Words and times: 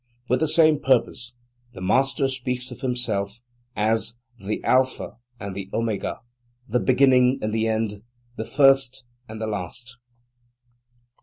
With 0.27 0.39
the 0.39 0.47
same 0.47 0.79
purpose, 0.79 1.33
the 1.75 1.79
Master 1.81 2.27
speaks 2.27 2.71
of 2.71 2.81
himself 2.81 3.39
as 3.75 4.15
"the 4.39 4.63
alpha 4.63 5.17
and 5.39 5.55
the 5.55 5.69
omega, 5.71 6.21
the 6.67 6.79
beginning 6.79 7.37
and 7.43 7.53
the 7.53 7.67
end, 7.67 8.01
the 8.35 8.43
first 8.45 9.05
and 9.29 9.39
the 9.39 9.45
last." 9.45 9.97